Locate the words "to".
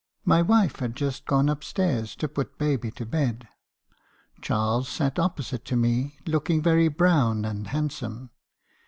2.15-2.27, 2.89-3.05, 5.65-5.75